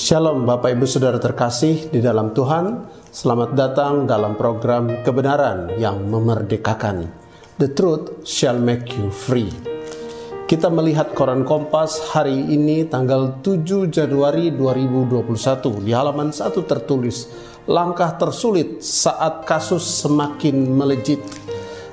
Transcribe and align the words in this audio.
Shalom 0.00 0.48
Bapak 0.48 0.80
Ibu 0.80 0.88
Saudara 0.88 1.20
terkasih 1.20 1.92
di 1.92 2.00
dalam 2.00 2.32
Tuhan. 2.32 2.88
Selamat 3.12 3.52
datang 3.52 4.08
dalam 4.08 4.32
program 4.32 5.04
kebenaran 5.04 5.76
yang 5.76 6.08
memerdekakan. 6.08 7.04
The 7.60 7.68
truth 7.68 8.24
shall 8.24 8.56
make 8.56 8.96
you 8.96 9.12
free. 9.12 9.52
Kita 10.48 10.72
melihat 10.72 11.12
koran 11.12 11.44
kompas 11.44 12.16
hari 12.16 12.32
ini 12.32 12.88
tanggal 12.88 13.44
7 13.44 13.92
Januari 13.92 14.48
2021 14.56 15.84
Di 15.84 15.92
halaman 15.92 16.32
1 16.32 16.48
tertulis 16.64 17.28
Langkah 17.68 18.16
tersulit 18.16 18.80
saat 18.80 19.44
kasus 19.44 19.84
semakin 19.84 20.80
melejit. 20.80 21.20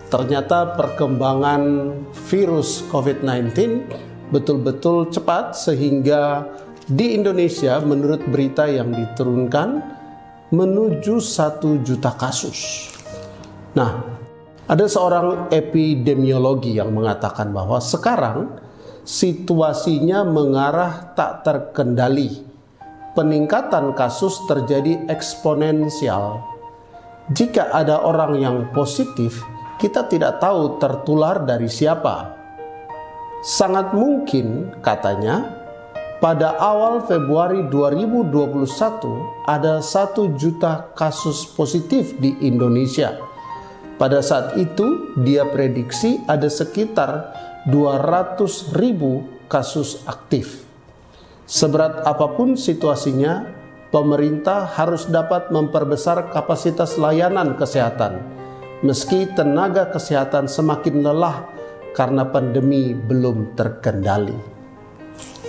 Ternyata 0.07 0.79
perkembangan 0.79 1.91
virus 2.31 2.87
COVID-19 2.87 3.51
betul-betul 4.31 5.11
cepat 5.11 5.59
sehingga 5.59 6.47
di 6.87 7.19
Indonesia 7.19 7.83
menurut 7.83 8.23
berita 8.31 8.63
yang 8.63 8.95
diturunkan 8.95 9.83
menuju 10.55 11.19
satu 11.19 11.83
juta 11.83 12.15
kasus. 12.15 12.87
Nah, 13.75 13.99
ada 14.71 14.87
seorang 14.87 15.51
epidemiologi 15.51 16.79
yang 16.79 16.95
mengatakan 16.95 17.51
bahwa 17.51 17.83
sekarang 17.83 18.55
situasinya 19.03 20.23
mengarah 20.23 21.11
tak 21.11 21.43
terkendali. 21.43 22.47
Peningkatan 23.11 23.91
kasus 23.91 24.47
terjadi 24.47 25.11
eksponensial. 25.11 26.39
Jika 27.35 27.75
ada 27.75 27.99
orang 28.07 28.39
yang 28.39 28.57
positif, 28.71 29.43
kita 29.83 30.07
tidak 30.07 30.39
tahu 30.39 30.79
tertular 30.79 31.43
dari 31.43 31.67
siapa. 31.67 32.31
Sangat 33.43 33.91
mungkin, 33.91 34.71
katanya, 34.79 35.66
pada 36.17 36.57
awal 36.57 37.05
Februari 37.05 37.61
2021 37.69 38.65
ada 39.45 39.85
satu 39.85 40.33
juta 40.33 40.89
kasus 40.97 41.45
positif 41.45 42.17
di 42.17 42.33
Indonesia. 42.41 43.21
Pada 44.01 44.21
saat 44.21 44.57
itu 44.57 45.13
dia 45.21 45.45
prediksi 45.45 46.21
ada 46.25 46.49
sekitar 46.49 47.33
200 47.69 48.77
ribu 48.77 49.25
kasus 49.45 50.01
aktif. 50.09 50.65
Seberat 51.45 52.01
apa 52.01 52.33
pun 52.33 52.57
situasinya, 52.57 53.45
pemerintah 53.93 54.67
harus 54.73 55.05
dapat 55.05 55.53
memperbesar 55.53 56.33
kapasitas 56.33 56.97
layanan 56.97 57.53
kesehatan. 57.55 58.21
Meski 58.81 59.29
tenaga 59.33 59.89
kesehatan 59.89 60.49
semakin 60.49 61.01
lelah 61.01 61.45
karena 61.97 62.25
pandemi 62.29 62.93
belum 62.93 63.57
terkendali. 63.57 64.56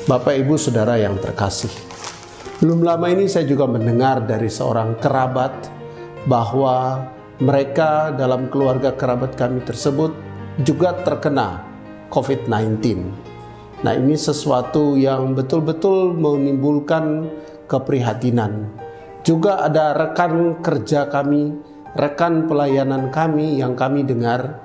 Bapak 0.08 0.40
Ibu 0.40 0.56
Saudara 0.56 0.96
yang 0.96 1.20
terkasih. 1.20 1.68
Belum 2.64 2.80
lama 2.80 3.12
ini 3.12 3.28
saya 3.28 3.44
juga 3.44 3.68
mendengar 3.68 4.24
dari 4.24 4.48
seorang 4.48 4.96
kerabat 4.96 5.68
bahwa 6.24 7.04
mereka 7.44 8.16
dalam 8.16 8.48
keluarga 8.48 8.96
kerabat 8.96 9.36
kami 9.36 9.60
tersebut 9.68 10.16
juga 10.64 10.96
terkena 11.04 11.60
COVID-19. 12.08 13.04
Nah, 13.84 13.92
ini 14.00 14.16
sesuatu 14.16 14.96
yang 14.96 15.36
betul-betul 15.36 16.16
menimbulkan 16.16 17.28
keprihatinan. 17.68 18.64
Juga 19.28 19.60
ada 19.60 19.92
rekan 19.92 20.64
kerja 20.64 21.12
kami, 21.12 21.52
rekan 22.00 22.48
pelayanan 22.48 23.12
kami 23.12 23.60
yang 23.60 23.76
kami 23.76 24.08
dengar 24.08 24.56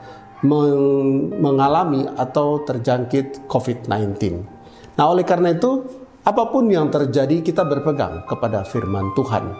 mengalami 1.35 2.07
atau 2.15 2.63
terjangkit 2.63 3.43
COVID-19. 3.51 4.52
Nah, 4.93 5.09
oleh 5.09 5.25
karena 5.25 5.57
itu, 5.57 5.81
apa 6.21 6.53
pun 6.53 6.69
yang 6.69 6.93
terjadi, 6.93 7.41
kita 7.41 7.65
berpegang 7.65 8.29
kepada 8.29 8.61
firman 8.61 9.09
Tuhan, 9.17 9.57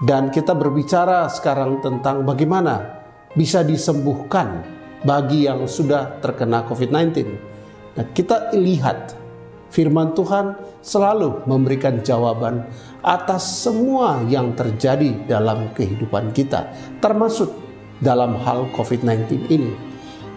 dan 0.00 0.32
kita 0.32 0.56
berbicara 0.56 1.28
sekarang 1.28 1.84
tentang 1.84 2.24
bagaimana 2.24 3.04
bisa 3.36 3.60
disembuhkan 3.60 4.64
bagi 5.04 5.44
yang 5.44 5.68
sudah 5.68 6.16
terkena 6.24 6.64
COVID-19. 6.64 7.28
Nah, 8.00 8.06
kita 8.16 8.56
lihat 8.56 9.12
firman 9.68 10.16
Tuhan 10.16 10.56
selalu 10.80 11.44
memberikan 11.44 12.00
jawaban 12.00 12.64
atas 13.04 13.60
semua 13.60 14.24
yang 14.32 14.56
terjadi 14.56 15.28
dalam 15.28 15.76
kehidupan 15.76 16.32
kita, 16.32 16.72
termasuk 17.04 17.52
dalam 18.00 18.40
hal 18.40 18.72
COVID-19 18.72 19.44
ini. 19.52 19.72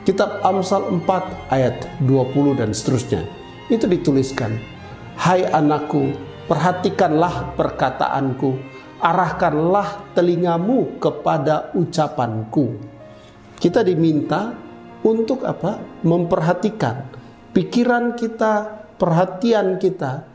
Kitab 0.03 0.43
Amsal 0.43 0.83
4 0.99 1.47
ayat 1.47 1.87
20 2.03 2.59
dan 2.59 2.75
seterusnya 2.75 3.23
itu 3.71 3.85
dituliskan, 3.87 4.59
Hai 5.13 5.45
anakku, 5.45 6.11
perhatikanlah 6.49 7.53
perkataanku, 7.53 8.57
arahkanlah 8.99 10.15
telingamu 10.17 10.97
kepada 10.99 11.71
ucapanku. 11.77 12.79
Kita 13.55 13.85
diminta 13.85 14.51
untuk 15.05 15.45
apa? 15.47 15.79
Memperhatikan 16.03 17.07
pikiran 17.53 18.17
kita, 18.17 18.83
perhatian 18.97 19.77
kita 19.77 20.25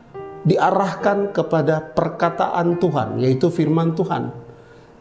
diarahkan 0.47 1.35
kepada 1.35 1.83
perkataan 1.93 2.79
Tuhan, 2.79 3.19
yaitu 3.19 3.51
firman 3.51 3.93
Tuhan. 3.93 4.31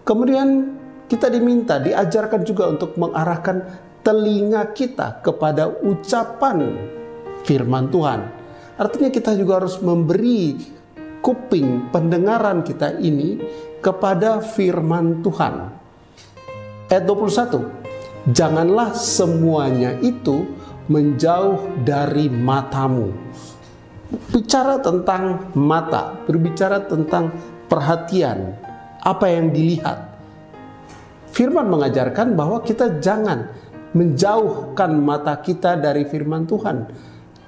Kemudian 0.03 0.75
kita 1.07 1.31
diminta, 1.31 1.79
diajarkan 1.79 2.43
juga 2.45 2.69
untuk 2.69 2.99
mengarahkan 2.99 3.65
telinga 4.03 4.75
kita 4.75 5.23
kepada 5.23 5.71
ucapan 5.85 6.75
firman 7.49 7.89
Tuhan. 7.89 8.21
Artinya 8.77 9.09
kita 9.09 9.33
juga 9.33 9.65
harus 9.65 9.81
memberi 9.81 10.61
kuping 11.25 11.89
pendengaran 11.89 12.61
kita 12.61 13.01
ini 13.01 13.41
kepada 13.81 14.45
firman 14.45 15.25
Tuhan. 15.25 15.73
Ayat 16.93 17.05
21. 17.09 18.29
Janganlah 18.29 18.93
semuanya 18.93 19.97
itu 20.05 20.45
menjauh 20.93 21.81
dari 21.89 22.29
matamu. 22.29 23.17
Bicara 24.33 24.81
tentang 24.81 25.53
mata, 25.57 26.17
berbicara 26.25 26.85
tentang 26.85 27.33
perhatian, 27.69 28.57
apa 29.05 29.27
yang 29.29 29.53
dilihat. 29.53 30.17
Firman 31.29 31.69
mengajarkan 31.69 32.33
bahwa 32.33 32.65
kita 32.65 33.01
jangan 33.05 33.53
menjauhkan 33.93 34.97
mata 34.97 35.37
kita 35.45 35.77
dari 35.77 36.09
firman 36.09 36.49
Tuhan 36.49 36.89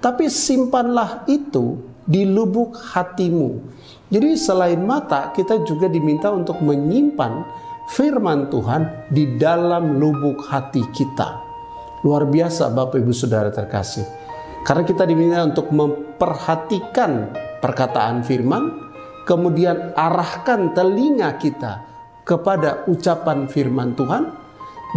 tapi 0.00 0.32
simpanlah 0.32 1.28
itu 1.28 1.76
di 2.08 2.24
lubuk 2.24 2.74
hatimu. 2.74 3.60
Jadi 4.10 4.34
selain 4.34 4.82
mata, 4.82 5.30
kita 5.30 5.62
juga 5.62 5.86
diminta 5.86 6.32
untuk 6.34 6.58
menyimpan 6.64 7.46
firman 7.94 8.50
Tuhan 8.50 9.12
di 9.12 9.38
dalam 9.38 10.00
lubuk 10.00 10.42
hati 10.50 10.82
kita. 10.90 11.38
Luar 12.02 12.26
biasa 12.26 12.72
Bapak 12.72 12.98
Ibu 12.98 13.12
Saudara 13.14 13.52
terkasih. 13.52 14.02
Karena 14.66 14.82
kita 14.82 15.04
diminta 15.06 15.44
untuk 15.46 15.70
memperhatikan 15.70 17.32
perkataan 17.60 18.24
firman, 18.24 18.90
kemudian 19.28 19.92
arahkan 19.94 20.72
telinga 20.74 21.36
kita 21.36 21.86
kepada 22.24 22.88
ucapan 22.88 23.46
firman 23.46 23.94
Tuhan, 23.94 24.32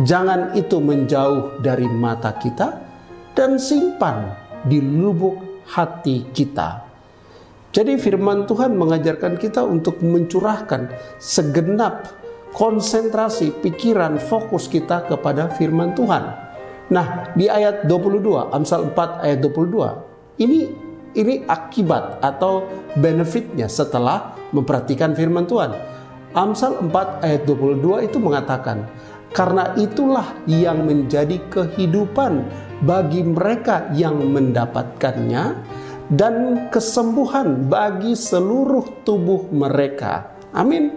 jangan 0.07 0.55
itu 0.57 0.79
menjauh 0.79 1.59
dari 1.63 1.85
mata 1.87 2.33
kita, 2.39 2.81
dan 3.33 3.57
simpan 3.57 4.42
di 4.63 4.79
lubuk 4.79 5.65
hati 5.69 6.31
kita. 6.31 6.83
Jadi 7.73 7.97
firman 7.97 8.45
Tuhan 8.45 8.77
mengajarkan 8.77 9.41
kita 9.41 9.65
untuk 9.65 9.97
mencurahkan 10.05 10.93
segenap 11.17 12.05
konsentrasi 12.53 13.49
pikiran 13.65 14.21
fokus 14.21 14.69
kita 14.69 15.09
kepada 15.09 15.49
firman 15.57 15.97
Tuhan. 15.97 16.23
Nah, 16.93 17.33
di 17.33 17.49
ayat 17.49 17.89
22, 17.89 18.53
Amsal 18.53 18.93
4 18.93 19.25
ayat 19.25 19.39
22, 19.41 20.37
ini 20.45 20.69
ini 21.17 21.45
akibat 21.49 22.21
atau 22.21 22.69
benefitnya 22.97 23.65
setelah 23.65 24.37
memperhatikan 24.53 25.17
firman 25.17 25.49
Tuhan. 25.49 25.73
Amsal 26.37 26.77
4 26.77 27.25
ayat 27.25 27.41
22 27.49 28.05
itu 28.05 28.17
mengatakan, 28.21 28.85
karena 29.33 29.73
itulah 29.77 30.37
yang 30.45 30.85
menjadi 30.85 31.41
kehidupan 31.49 32.45
bagi 32.83 33.23
mereka 33.23 33.89
yang 33.95 34.19
mendapatkannya 34.19 35.43
dan 36.11 36.67
kesembuhan 36.67 37.71
bagi 37.71 38.13
seluruh 38.13 39.07
tubuh 39.07 39.47
mereka. 39.55 40.35
Amin. 40.51 40.91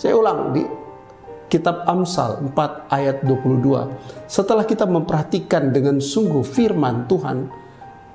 Saya 0.00 0.16
ulang 0.16 0.56
di 0.56 0.64
kitab 1.52 1.84
Amsal 1.84 2.40
4 2.50 2.88
ayat 2.88 3.20
22. 3.26 4.24
Setelah 4.24 4.64
kita 4.64 4.88
memperhatikan 4.88 5.74
dengan 5.74 6.00
sungguh 6.00 6.40
firman 6.40 7.04
Tuhan, 7.04 7.50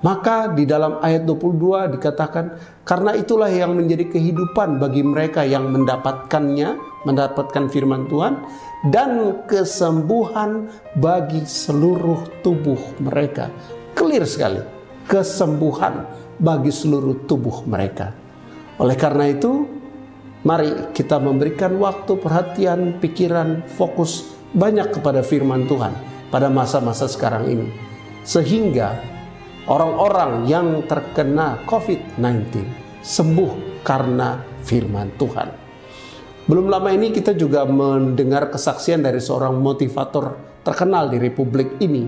maka 0.06 0.54
di 0.54 0.69
dalam 0.69 1.02
ayat 1.02 1.25
22 1.25 1.98
dikatakan, 1.98 2.62
karena 2.86 3.18
itulah 3.18 3.50
yang 3.50 3.74
menjadi 3.74 4.06
kehidupan 4.13 4.78
bagi 4.78 5.02
mereka 5.02 5.42
yang 5.42 5.74
mendapatkannya, 5.74 6.78
mendapatkan 7.10 7.66
firman 7.74 8.06
Tuhan, 8.06 8.38
dan 8.94 9.42
kesembuhan 9.50 10.69
bagi 11.02 11.42
seluruh 11.42 12.22
tubuh 12.46 12.78
mereka. 13.02 13.50
Clear 13.98 14.30
sekali, 14.30 14.62
kesembuhan 15.10 16.06
bagi 16.38 16.69
seluruh 16.69 17.25
tubuh 17.25 17.66
mereka. 17.66 18.13
Oleh 18.78 18.94
karena 18.94 19.34
itu, 19.34 19.66
mari 20.46 20.94
kita 20.94 21.18
memberikan 21.18 21.81
waktu, 21.81 22.13
perhatian, 22.22 23.02
pikiran, 23.02 23.66
fokus 23.74 24.38
banyak 24.54 24.94
kepada 24.94 25.25
firman 25.25 25.66
Tuhan 25.66 25.98
pada 26.30 26.46
masa-masa 26.54 27.10
sekarang 27.10 27.50
ini. 27.50 27.68
Sehingga 28.22 29.15
orang-orang 29.66 30.46
yang 30.46 30.86
terkena 30.86 31.62
COVID-19 31.66 32.62
sembuh 33.02 33.82
karena 33.86 34.42
firman 34.66 35.14
Tuhan. 35.18 35.50
Belum 36.46 36.70
lama 36.70 36.90
ini 36.94 37.10
kita 37.10 37.34
juga 37.34 37.66
mendengar 37.66 38.54
kesaksian 38.54 39.02
dari 39.02 39.18
seorang 39.18 39.58
motivator 39.58 40.38
terkenal 40.62 41.10
di 41.10 41.18
republik 41.18 41.82
ini 41.82 42.06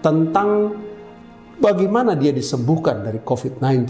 tentang 0.00 0.72
bagaimana 1.60 2.16
dia 2.16 2.32
disembuhkan 2.32 3.04
dari 3.04 3.20
COVID-19. 3.20 3.84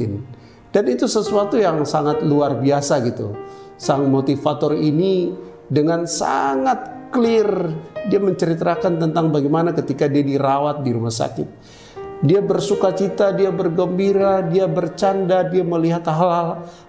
Dan 0.74 0.84
itu 0.90 1.06
sesuatu 1.06 1.54
yang 1.54 1.86
sangat 1.86 2.26
luar 2.26 2.58
biasa 2.58 2.98
gitu. 3.06 3.38
Sang 3.78 4.10
motivator 4.10 4.74
ini 4.74 5.30
dengan 5.70 6.10
sangat 6.10 7.10
clear 7.14 7.70
dia 8.10 8.18
menceritakan 8.18 8.98
tentang 8.98 9.30
bagaimana 9.30 9.70
ketika 9.70 10.10
dia 10.10 10.26
dirawat 10.26 10.82
di 10.82 10.90
rumah 10.90 11.14
sakit. 11.14 11.48
Dia 12.22 12.38
bersuka 12.44 12.94
cita, 12.94 13.34
dia 13.34 13.50
bergembira, 13.50 14.44
dia 14.46 14.70
bercanda, 14.70 15.42
dia 15.48 15.66
melihat 15.66 16.06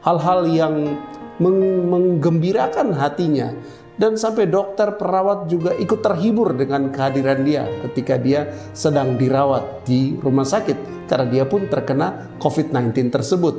hal-hal 0.03 0.39
yang 0.45 0.99
menggembirakan 1.39 2.95
hatinya 2.95 3.51
dan 3.95 4.19
sampai 4.19 4.47
dokter 4.47 4.95
perawat 4.99 5.47
juga 5.47 5.71
ikut 5.75 6.03
terhibur 6.03 6.51
dengan 6.55 6.91
kehadiran 6.91 7.43
dia 7.47 7.63
ketika 7.87 8.19
dia 8.19 8.51
sedang 8.75 9.15
dirawat 9.15 9.87
di 9.87 10.19
rumah 10.19 10.43
sakit 10.43 11.07
karena 11.07 11.27
dia 11.31 11.43
pun 11.47 11.67
terkena 11.71 12.35
COVID-19 12.39 13.11
tersebut. 13.11 13.55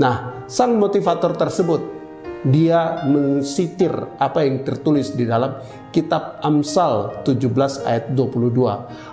Nah, 0.00 0.44
sang 0.46 0.76
motivator 0.76 1.34
tersebut 1.34 1.97
dia 2.46 3.02
mensitir 3.06 3.90
apa 4.22 4.46
yang 4.46 4.62
tertulis 4.62 5.10
di 5.18 5.26
dalam 5.26 5.58
kitab 5.90 6.38
Amsal 6.46 7.26
17 7.26 7.88
ayat 7.88 8.04
22. 8.14 8.54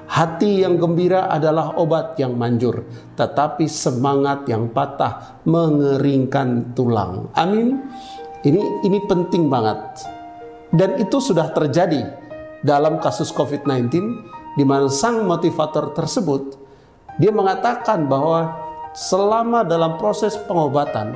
Hati 0.05 0.61
yang 0.61 0.77
gembira 0.77 1.25
adalah 1.33 1.73
obat 1.79 2.19
yang 2.21 2.37
manjur, 2.37 2.85
tetapi 3.17 3.65
semangat 3.65 4.45
yang 4.45 4.69
patah 4.69 5.41
mengeringkan 5.49 6.77
tulang. 6.77 7.33
Amin. 7.33 7.81
Ini 8.45 8.85
ini 8.85 9.01
penting 9.09 9.49
banget 9.49 10.05
dan 10.75 10.99
itu 11.01 11.17
sudah 11.17 11.49
terjadi 11.49 12.13
dalam 12.61 12.99
kasus 12.99 13.31
COVID-19 13.31 13.89
di 14.53 14.63
mana 14.67 14.91
sang 14.91 15.23
motivator 15.23 15.95
tersebut 15.97 16.59
dia 17.17 17.31
mengatakan 17.31 18.05
bahwa 18.05 18.53
selama 18.91 19.63
dalam 19.63 19.95
proses 19.95 20.35
pengobatan 20.35 21.15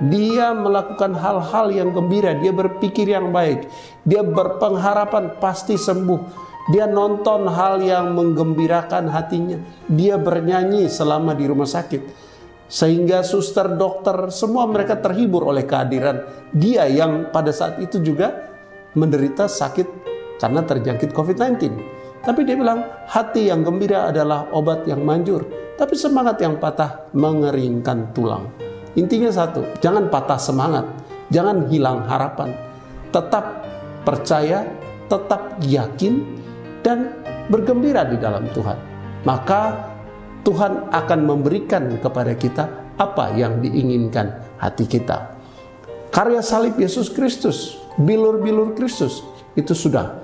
dia 0.00 0.56
melakukan 0.56 1.12
hal-hal 1.12 1.68
yang 1.68 1.92
gembira, 1.92 2.32
dia 2.40 2.52
berpikir 2.56 3.04
yang 3.12 3.28
baik, 3.28 3.68
dia 4.08 4.24
berpengharapan 4.24 5.36
pasti 5.36 5.76
sembuh. 5.76 6.48
Dia 6.70 6.86
nonton 6.86 7.50
hal 7.50 7.82
yang 7.82 8.14
menggembirakan 8.14 9.10
hatinya. 9.10 9.58
Dia 9.90 10.20
bernyanyi 10.20 10.86
selama 10.86 11.34
di 11.34 11.44
rumah 11.48 11.66
sakit. 11.66 12.30
Sehingga 12.70 13.26
suster, 13.26 13.74
dokter, 13.74 14.30
semua 14.30 14.70
mereka 14.70 14.94
terhibur 15.02 15.50
oleh 15.50 15.66
kehadiran 15.66 16.22
dia 16.54 16.86
yang 16.86 17.34
pada 17.34 17.50
saat 17.50 17.82
itu 17.82 17.98
juga 17.98 18.54
menderita 18.94 19.50
sakit 19.50 19.88
karena 20.38 20.62
terjangkit 20.62 21.10
COVID-19. 21.10 21.58
Tapi 22.22 22.40
dia 22.46 22.54
bilang, 22.54 22.86
hati 23.10 23.50
yang 23.50 23.66
gembira 23.66 24.12
adalah 24.12 24.46
obat 24.54 24.86
yang 24.86 25.02
manjur, 25.02 25.42
tapi 25.74 25.98
semangat 25.98 26.38
yang 26.38 26.60
patah 26.60 27.10
mengeringkan 27.16 28.12
tulang. 28.14 28.69
Intinya 28.98 29.30
satu, 29.30 29.62
jangan 29.78 30.10
patah 30.10 30.40
semangat, 30.40 30.86
jangan 31.30 31.70
hilang 31.70 32.02
harapan. 32.10 32.50
Tetap 33.14 33.66
percaya, 34.02 34.66
tetap 35.06 35.58
yakin, 35.62 36.26
dan 36.82 37.14
bergembira 37.52 38.06
di 38.06 38.18
dalam 38.18 38.50
Tuhan. 38.50 38.78
Maka 39.22 39.90
Tuhan 40.42 40.88
akan 40.90 41.20
memberikan 41.22 42.00
kepada 42.00 42.32
kita 42.34 42.96
apa 42.96 43.32
yang 43.36 43.60
diinginkan 43.60 44.32
hati 44.56 44.88
kita. 44.88 45.36
Karya 46.10 46.42
salib 46.42 46.74
Yesus 46.80 47.12
Kristus 47.12 47.78
bilur-bilur 48.00 48.74
Kristus 48.74 49.22
itu 49.54 49.76
sudah 49.76 50.18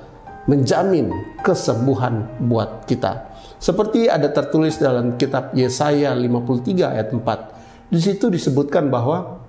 menjamin 0.50 1.10
kesembuhan 1.42 2.26
buat 2.46 2.86
kita. 2.86 3.30
Seperti 3.58 4.06
ada 4.06 4.30
tertulis 4.30 4.78
dalam 4.78 5.19
kitab 5.19 5.52
Yesaya 5.54 6.14
53 6.14 6.92
ayat 6.96 7.08
4. 7.10 7.56
Di 7.86 8.00
situ 8.02 8.26
disebutkan 8.26 8.90
bahwa 8.90 9.46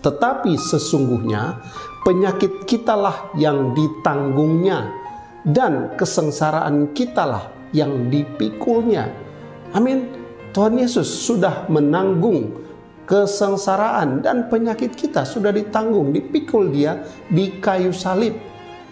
tetapi 0.00 0.56
sesungguhnya 0.56 1.60
penyakit 2.04 2.64
kitalah 2.64 3.32
yang 3.36 3.76
ditanggungnya 3.76 4.88
dan 5.44 5.96
kesengsaraan 5.96 6.92
kitalah 6.96 7.52
yang 7.72 8.08
dipikulnya. 8.08 9.12
Amin. 9.76 10.08
Tuhan 10.50 10.82
Yesus 10.82 11.06
sudah 11.06 11.70
menanggung 11.70 12.58
kesengsaraan 13.06 14.22
dan 14.22 14.50
penyakit 14.50 14.98
kita 14.98 15.22
sudah 15.22 15.54
ditanggung, 15.54 16.10
dipikul 16.10 16.70
dia 16.74 17.06
di 17.30 17.60
kayu 17.62 17.94
salib. 17.94 18.34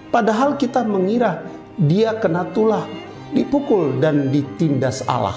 Padahal 0.09 0.55
kita 0.55 0.87
mengira 0.87 1.43
dia 1.75 2.15
kena 2.17 2.47
tulah, 2.55 2.87
dipukul 3.35 3.99
dan 3.99 4.31
ditindas 4.31 5.03
Allah. 5.11 5.37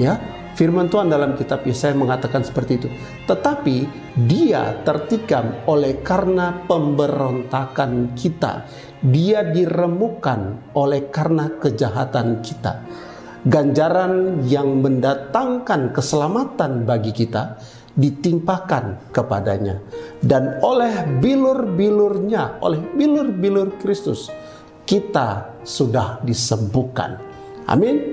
Ya, 0.00 0.16
firman 0.60 0.92
Tuhan 0.92 1.08
dalam 1.08 1.40
kitab 1.40 1.64
Yesaya 1.64 1.96
mengatakan 1.96 2.44
seperti 2.44 2.84
itu. 2.84 2.88
Tetapi 3.24 3.76
dia 4.28 4.76
tertikam 4.84 5.64
oleh 5.64 6.04
karena 6.04 6.60
pemberontakan 6.68 8.12
kita. 8.12 8.68
Dia 9.00 9.40
diremukkan 9.48 10.76
oleh 10.76 11.08
karena 11.08 11.48
kejahatan 11.56 12.44
kita. 12.44 12.84
Ganjaran 13.48 14.44
yang 14.44 14.84
mendatangkan 14.84 15.96
keselamatan 15.96 16.84
bagi 16.84 17.16
kita 17.16 17.56
ditimpakan 17.96 19.10
kepadanya 19.10 19.82
dan 20.22 20.62
oleh 20.62 21.18
bilur-bilurnya 21.18 22.62
oleh 22.62 22.78
bilur-bilur 22.94 23.82
Kristus 23.82 24.30
kita 24.86 25.58
sudah 25.66 26.22
disembuhkan 26.22 27.18
amin 27.66 28.09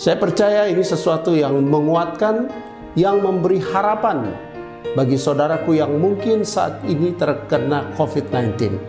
saya 0.00 0.16
percaya 0.16 0.64
ini 0.64 0.80
sesuatu 0.80 1.36
yang 1.36 1.60
menguatkan 1.60 2.48
yang 2.96 3.20
memberi 3.20 3.60
harapan 3.60 4.32
bagi 4.96 5.20
saudaraku 5.20 5.76
yang 5.76 5.92
mungkin 6.00 6.40
saat 6.40 6.80
ini 6.88 7.12
terkena 7.20 7.92
COVID-19 8.00 8.80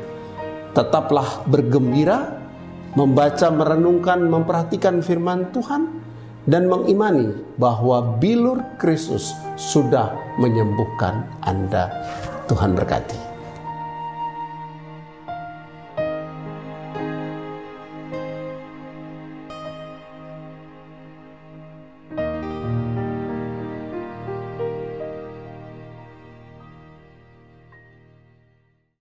tetaplah 0.71 1.43
bergembira 1.51 2.39
membaca 2.95 3.51
merenungkan 3.51 4.24
memperhatikan 4.24 5.03
firman 5.03 5.51
Tuhan 5.51 6.00
dan 6.47 6.71
mengimani 6.71 7.36
bahwa 7.59 8.15
bilur 8.15 8.63
Kristus 8.79 9.36
sudah 9.59 10.15
menyembuhkan 10.39 11.27
Anda. 11.43 11.91
Tuhan 12.47 12.71
berkati. 12.71 13.30